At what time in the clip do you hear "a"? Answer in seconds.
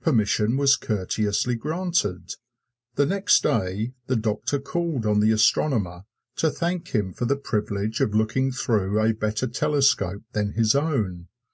8.98-9.12